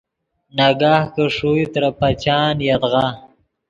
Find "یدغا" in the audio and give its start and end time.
2.67-3.05